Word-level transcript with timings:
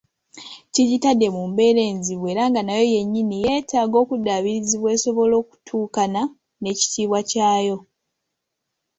Kkigitadde 0.67 1.27
mu 1.35 1.43
mbeera 1.51 1.81
enzibu 1.91 2.25
era 2.33 2.43
nga 2.49 2.61
nayo 2.63 2.85
yennyini 2.93 3.35
yeetaaga 3.45 3.95
okuddaabirizibwa 4.03 4.89
esobole 4.97 5.35
okutuukana 5.41 6.21
n'ekitiibwa 6.61 7.19
ky'ayo. 7.29 7.77